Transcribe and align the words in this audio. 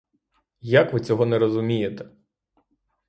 Як 0.71 0.93
ви 0.93 0.99
цього 0.99 1.25
не 1.25 1.39
розумієте?! 1.39 2.09